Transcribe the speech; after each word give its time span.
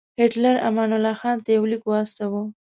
هیټلر 0.19 0.55
امان 0.69 0.89
الله 0.97 1.15
خان 1.21 1.37
ته 1.43 1.49
یو 1.55 1.63
لیک 1.71 1.83
واستاوه. 1.87 2.41